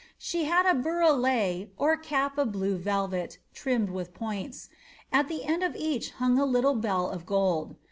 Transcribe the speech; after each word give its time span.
She 0.17 0.45
had 0.45 0.65
a 0.65 0.71
booi 0.79 1.67
cape 2.01 2.37
of 2.39 2.51
blue 2.51 2.75
velvet, 2.79 3.37
trimmed 3.53 3.91
with 3.91 4.15
points; 4.15 4.67
at 5.13 5.27
the 5.27 5.45
end 5.45 5.61
of 5.61 5.75
each 5.75 6.13
little 6.19 6.73
bell 6.73 7.11
of 7.11 7.27
gold. 7.27 7.75